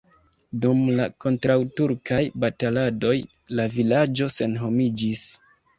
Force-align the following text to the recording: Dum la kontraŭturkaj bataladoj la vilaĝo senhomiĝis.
Dum 0.61 0.79
la 0.99 1.05
kontraŭturkaj 1.25 2.23
bataladoj 2.47 3.15
la 3.61 3.69
vilaĝo 3.79 4.35
senhomiĝis. 4.41 5.33